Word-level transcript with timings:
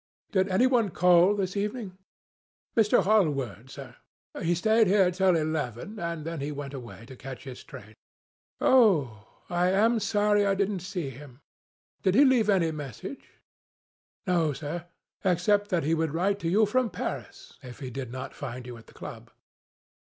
"Did 0.31 0.47
any 0.49 0.65
one 0.65 0.89
call 0.89 1.35
this 1.35 1.55
evening?" 1.55 1.99
"Mr. 2.75 3.03
Hallward, 3.03 3.69
sir. 3.69 3.97
He 4.41 4.55
stayed 4.55 4.87
here 4.87 5.11
till 5.11 5.35
eleven, 5.35 5.99
and 5.99 6.25
then 6.25 6.39
he 6.39 6.51
went 6.51 6.73
away 6.73 7.05
to 7.05 7.15
catch 7.15 7.43
his 7.43 7.63
train." 7.63 7.93
"Oh! 8.59 9.27
I 9.47 9.69
am 9.69 9.99
sorry 9.99 10.43
I 10.43 10.55
didn't 10.55 10.79
see 10.79 11.11
him. 11.11 11.41
Did 12.01 12.15
he 12.15 12.25
leave 12.25 12.49
any 12.49 12.71
message?" 12.71 13.29
"No, 14.25 14.53
sir, 14.53 14.87
except 15.23 15.69
that 15.69 15.83
he 15.83 15.93
would 15.93 16.15
write 16.15 16.39
to 16.39 16.49
you 16.49 16.65
from 16.65 16.89
Paris, 16.89 17.59
if 17.61 17.77
he 17.77 17.91
did 17.91 18.11
not 18.11 18.33
find 18.33 18.65
you 18.65 18.77
at 18.77 18.87
the 18.87 18.93
club." 18.97 19.29